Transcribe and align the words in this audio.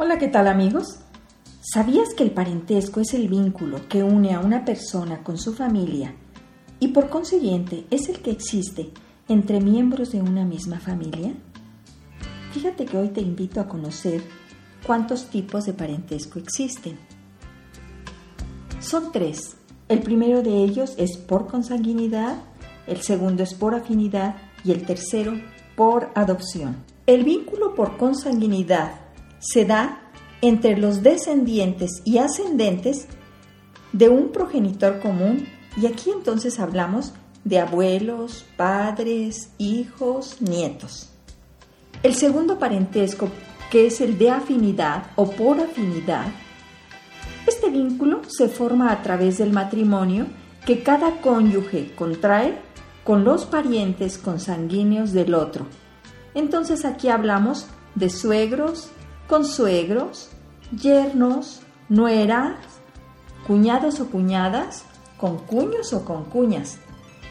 Hola, 0.00 0.16
¿qué 0.16 0.28
tal 0.28 0.46
amigos? 0.46 1.00
¿Sabías 1.60 2.14
que 2.14 2.22
el 2.22 2.30
parentesco 2.30 3.00
es 3.00 3.14
el 3.14 3.26
vínculo 3.26 3.88
que 3.88 4.04
une 4.04 4.32
a 4.32 4.38
una 4.38 4.64
persona 4.64 5.24
con 5.24 5.38
su 5.38 5.54
familia 5.54 6.14
y 6.78 6.86
por 6.88 7.08
consiguiente 7.08 7.84
es 7.90 8.08
el 8.08 8.20
que 8.20 8.30
existe 8.30 8.92
entre 9.26 9.60
miembros 9.60 10.12
de 10.12 10.22
una 10.22 10.44
misma 10.44 10.78
familia? 10.78 11.34
Fíjate 12.52 12.84
que 12.84 12.96
hoy 12.96 13.08
te 13.08 13.22
invito 13.22 13.60
a 13.60 13.66
conocer 13.66 14.22
cuántos 14.86 15.30
tipos 15.30 15.64
de 15.66 15.72
parentesco 15.72 16.38
existen. 16.38 16.96
Son 18.78 19.10
tres. 19.10 19.56
El 19.88 19.98
primero 20.02 20.44
de 20.44 20.62
ellos 20.62 20.94
es 20.96 21.16
por 21.16 21.48
consanguinidad, 21.48 22.36
el 22.86 23.02
segundo 23.02 23.42
es 23.42 23.52
por 23.52 23.74
afinidad 23.74 24.36
y 24.62 24.70
el 24.70 24.86
tercero 24.86 25.32
por 25.74 26.12
adopción. 26.14 26.84
El 27.04 27.24
vínculo 27.24 27.74
por 27.74 27.96
consanguinidad 27.96 29.07
se 29.38 29.64
da 29.64 30.00
entre 30.40 30.76
los 30.76 31.02
descendientes 31.02 32.02
y 32.04 32.18
ascendentes 32.18 33.06
de 33.92 34.08
un 34.08 34.30
progenitor 34.30 35.00
común 35.00 35.46
y 35.80 35.86
aquí 35.86 36.10
entonces 36.10 36.58
hablamos 36.60 37.14
de 37.44 37.58
abuelos, 37.60 38.44
padres, 38.56 39.50
hijos, 39.58 40.40
nietos. 40.40 41.10
El 42.02 42.14
segundo 42.14 42.58
parentesco, 42.58 43.28
que 43.70 43.86
es 43.86 44.00
el 44.00 44.18
de 44.18 44.30
afinidad 44.30 45.10
o 45.16 45.30
por 45.30 45.60
afinidad, 45.60 46.26
este 47.46 47.70
vínculo 47.70 48.20
se 48.28 48.48
forma 48.48 48.92
a 48.92 49.02
través 49.02 49.38
del 49.38 49.52
matrimonio 49.52 50.26
que 50.66 50.82
cada 50.82 51.20
cónyuge 51.20 51.94
contrae 51.94 52.58
con 53.04 53.24
los 53.24 53.46
parientes 53.46 54.18
consanguíneos 54.18 55.12
del 55.12 55.32
otro. 55.32 55.66
Entonces 56.34 56.84
aquí 56.84 57.08
hablamos 57.08 57.66
de 57.94 58.10
suegros, 58.10 58.90
consuegros, 59.28 60.30
yernos, 60.72 61.60
nueras, 61.88 62.56
cuñados 63.46 64.00
o 64.00 64.06
cuñadas, 64.06 64.84
con 65.16 65.38
cuños 65.38 65.92
o 65.92 66.04
con 66.04 66.24
cuñas. 66.24 66.78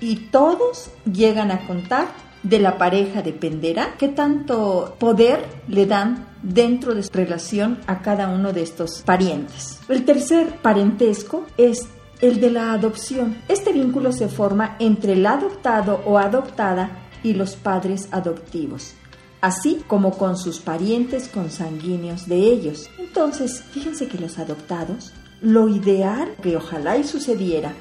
Y 0.00 0.28
todos 0.30 0.90
llegan 1.04 1.50
a 1.50 1.66
contar 1.66 2.06
de 2.42 2.58
la 2.58 2.78
pareja 2.78 3.22
dependerá 3.22 3.96
qué 3.98 4.08
tanto 4.08 4.94
poder 4.98 5.44
le 5.66 5.86
dan 5.86 6.28
dentro 6.42 6.94
de 6.94 7.02
su 7.02 7.10
relación 7.12 7.78
a 7.86 8.00
cada 8.00 8.28
uno 8.28 8.52
de 8.52 8.62
estos 8.62 9.02
parientes. 9.02 9.80
El 9.88 10.04
tercer 10.04 10.56
parentesco 10.62 11.46
es 11.56 11.88
el 12.20 12.40
de 12.40 12.50
la 12.50 12.72
adopción. 12.72 13.38
Este 13.48 13.72
vínculo 13.72 14.12
se 14.12 14.28
forma 14.28 14.76
entre 14.78 15.14
el 15.14 15.26
adoptado 15.26 16.00
o 16.04 16.18
adoptada 16.18 16.90
y 17.22 17.34
los 17.34 17.56
padres 17.56 18.08
adoptivos, 18.12 18.94
así 19.40 19.82
como 19.86 20.16
con 20.18 20.36
sus 20.36 20.58
parientes 20.58 21.28
consanguíneos 21.28 22.26
de 22.26 22.36
ellos. 22.36 22.88
Entonces, 22.98 23.62
fíjense 23.72 24.08
que 24.08 24.18
los 24.18 24.38
adoptados, 24.38 25.12
lo 25.40 25.68
ideal 25.68 26.34
que 26.42 26.56
ojalá 26.56 26.98
y 26.98 27.04
sucediera, 27.04 27.74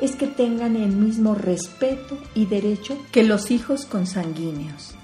es 0.00 0.16
que 0.16 0.26
tengan 0.26 0.76
el 0.76 0.90
mismo 0.90 1.34
respeto 1.34 2.18
y 2.34 2.46
derecho 2.46 2.98
que 3.12 3.22
los 3.22 3.50
hijos 3.50 3.84
consanguíneos. 3.84 4.94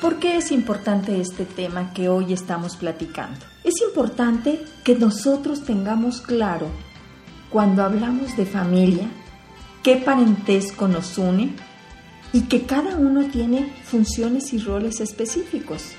¿Por 0.00 0.18
qué 0.18 0.36
es 0.36 0.52
importante 0.52 1.20
este 1.20 1.44
tema 1.44 1.92
que 1.92 2.08
hoy 2.08 2.32
estamos 2.32 2.76
platicando? 2.76 3.40
Es 3.64 3.80
importante 3.82 4.62
que 4.84 4.94
nosotros 4.94 5.64
tengamos 5.64 6.20
claro, 6.20 6.68
cuando 7.50 7.82
hablamos 7.82 8.36
de 8.36 8.46
familia, 8.46 9.08
qué 9.82 9.96
parentesco 9.96 10.86
nos 10.88 11.16
une 11.16 11.54
y 12.36 12.42
que 12.42 12.66
cada 12.66 12.98
uno 12.98 13.24
tiene 13.30 13.72
funciones 13.84 14.52
y 14.52 14.58
roles 14.58 15.00
específicos. 15.00 15.92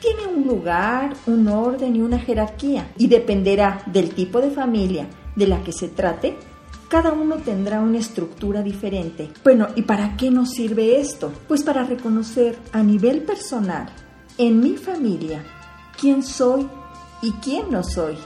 Tiene 0.00 0.32
un 0.32 0.46
lugar, 0.46 1.14
un 1.26 1.48
orden 1.48 1.96
y 1.96 2.00
una 2.00 2.20
jerarquía 2.20 2.92
y 2.96 3.08
dependerá 3.08 3.82
del 3.86 4.10
tipo 4.10 4.40
de 4.40 4.52
familia 4.52 5.08
de 5.34 5.48
la 5.48 5.64
que 5.64 5.72
se 5.72 5.88
trate 5.88 6.36
cada 6.86 7.12
uno 7.12 7.38
tendrá 7.38 7.80
una 7.80 7.98
estructura 7.98 8.62
diferente. 8.62 9.28
Bueno, 9.42 9.66
¿y 9.74 9.82
para 9.82 10.16
qué 10.16 10.30
nos 10.30 10.50
sirve 10.52 11.00
esto? 11.00 11.32
Pues 11.48 11.64
para 11.64 11.82
reconocer 11.82 12.56
a 12.70 12.84
nivel 12.84 13.22
personal, 13.22 13.88
en 14.38 14.60
mi 14.60 14.76
familia, 14.76 15.42
quién 16.00 16.22
soy 16.22 16.68
y 17.20 17.32
quién 17.42 17.72
no 17.72 17.82
soy. 17.82 18.16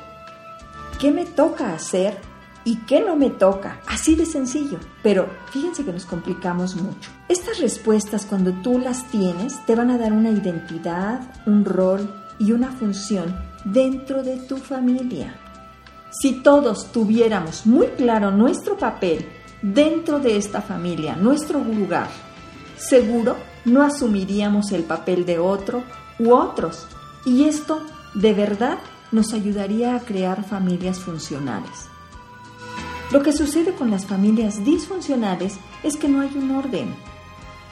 ¿Qué 1.00 1.10
me 1.10 1.24
toca 1.24 1.72
hacer 1.72 2.18
y 2.64 2.76
qué 2.86 3.00
no 3.00 3.16
me 3.16 3.30
toca? 3.30 3.80
Así 3.86 4.14
de 4.14 4.26
sencillo. 4.26 4.78
Pero 5.02 5.28
fíjense 5.52 5.84
que 5.84 5.92
nos 5.92 6.04
complicamos 6.04 6.76
mucho. 6.76 7.10
Estas 7.28 7.60
respuestas, 7.60 8.26
cuando 8.26 8.52
tú 8.62 8.78
las 8.78 9.06
tienes, 9.08 9.64
te 9.66 9.74
van 9.74 9.90
a 9.90 9.98
dar 9.98 10.12
una 10.12 10.30
identidad, 10.30 11.20
un 11.46 11.64
rol 11.64 12.12
y 12.38 12.52
una 12.52 12.70
función 12.72 13.36
dentro 13.64 14.22
de 14.22 14.36
tu 14.36 14.56
familia. 14.56 15.34
Si 16.10 16.42
todos 16.42 16.90
tuviéramos 16.92 17.66
muy 17.66 17.88
claro 17.88 18.30
nuestro 18.30 18.76
papel 18.76 19.26
dentro 19.62 20.20
de 20.20 20.36
esta 20.36 20.62
familia, 20.62 21.16
nuestro 21.16 21.62
lugar, 21.62 22.08
seguro 22.76 23.36
no 23.64 23.82
asumiríamos 23.82 24.72
el 24.72 24.84
papel 24.84 25.26
de 25.26 25.38
otro 25.38 25.84
u 26.18 26.32
otros. 26.32 26.86
Y 27.24 27.44
esto 27.44 27.82
de 28.14 28.32
verdad 28.32 28.78
nos 29.12 29.32
ayudaría 29.32 29.96
a 29.96 30.00
crear 30.00 30.44
familias 30.44 30.98
funcionales. 30.98 31.88
Lo 33.10 33.22
que 33.22 33.32
sucede 33.32 33.72
con 33.72 33.90
las 33.90 34.04
familias 34.04 34.64
disfuncionales 34.66 35.56
es 35.82 35.96
que 35.96 36.10
no 36.10 36.20
hay 36.20 36.30
un 36.36 36.50
orden, 36.50 36.94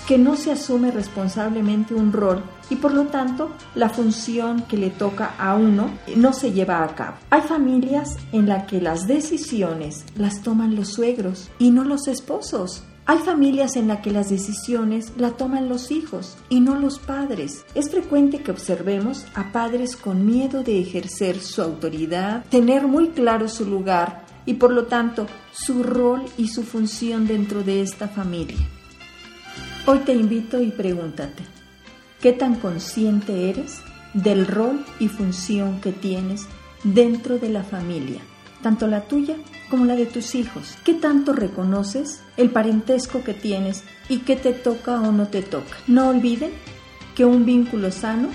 que 0.09 0.17
no 0.17 0.35
se 0.35 0.51
asume 0.51 0.91
responsablemente 0.91 1.95
un 1.95 2.11
rol 2.11 2.43
y 2.71 2.77
por 2.77 2.95
lo 2.95 3.05
tanto 3.09 3.51
la 3.75 3.91
función 3.91 4.63
que 4.63 4.79
le 4.79 4.89
toca 4.89 5.35
a 5.39 5.55
uno 5.55 5.91
no 6.17 6.33
se 6.33 6.53
lleva 6.53 6.83
a 6.83 6.95
cabo. 6.95 7.17
Hay 7.29 7.43
familias 7.43 8.17
en 8.33 8.49
las 8.49 8.67
que 8.67 8.81
las 8.81 9.07
decisiones 9.07 10.07
las 10.17 10.41
toman 10.41 10.75
los 10.75 10.95
suegros 10.95 11.51
y 11.59 11.71
no 11.71 11.85
los 11.85 12.09
esposos. 12.09 12.85
Hay 13.05 13.19
familias 13.19 13.77
en 13.77 13.89
las 13.89 14.01
que 14.01 14.11
las 14.11 14.31
decisiones 14.31 15.13
la 15.17 15.33
toman 15.33 15.69
los 15.69 15.93
hijos 15.93 16.39
y 16.49 16.61
no 16.61 16.75
los 16.77 16.99
padres. 16.99 17.65
Es 17.75 17.91
frecuente 17.91 18.43
que 18.43 18.51
observemos 18.51 19.27
a 19.35 19.53
padres 19.53 19.97
con 19.97 20.27
miedo 20.27 20.65
de 20.65 20.81
ejercer 20.81 21.41
su 21.41 21.63
autoridad, 21.63 22.45
tener 22.47 22.89
muy 22.89 23.11
claro 23.11 23.49
su 23.49 23.65
lugar 23.65 24.26
y 24.47 24.55
por 24.55 24.71
lo 24.71 24.87
tanto 24.87 25.27
su 25.53 25.83
rol 25.83 26.25
y 26.39 26.49
su 26.49 26.63
función 26.63 27.27
dentro 27.27 27.63
de 27.63 27.83
esta 27.83 28.09
familia. 28.09 28.57
Hoy 29.87 29.99
te 30.01 30.15
invito 30.15 30.61
y 30.63 30.71
pregúntate, 30.71 31.43
¿qué 32.21 32.33
tan 32.33 32.55
consciente 32.55 33.51
eres 33.51 33.81
del 34.15 34.47
rol 34.47 34.85
y 34.99 35.09
función 35.09 35.81
que 35.81 35.93
tienes 35.93 36.47
dentro 36.83 37.39
de 37.39 37.51
la 37.51 37.63
familia, 37.63 38.21
tanto 38.63 38.87
la 38.87 39.03
tuya 39.03 39.37
como 39.69 39.85
la 39.85 39.97
de 39.97 40.07
tus 40.07 40.35
hijos? 40.35 40.77
¿Qué 40.85 40.95
tanto 40.95 41.33
reconoces 41.33 42.23
el 42.37 42.51
parentesco 42.51 43.23
que 43.23 43.35
tienes 43.35 43.85
y 44.09 44.19
qué 44.21 44.37
te 44.37 44.53
toca 44.53 45.01
o 45.01 45.13
no 45.13 45.29
te 45.29 45.43
toca? 45.43 45.77
No 45.87 46.09
olviden 46.09 46.53
que 47.15 47.25
un 47.25 47.45
vínculo 47.45 47.91
sano 47.91 48.29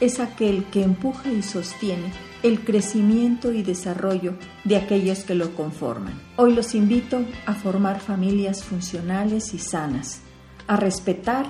es 0.00 0.18
aquel 0.18 0.64
que 0.64 0.82
empuja 0.82 1.32
y 1.32 1.42
sostiene 1.42 2.12
el 2.42 2.64
crecimiento 2.64 3.52
y 3.52 3.62
desarrollo 3.62 4.34
de 4.64 4.76
aquellos 4.76 5.20
que 5.20 5.34
lo 5.34 5.54
conforman. 5.54 6.20
Hoy 6.36 6.54
los 6.54 6.74
invito 6.74 7.24
a 7.46 7.54
formar 7.54 8.00
familias 8.00 8.64
funcionales 8.64 9.54
y 9.54 9.58
sanas 9.58 10.22
a 10.66 10.76
respetar 10.76 11.46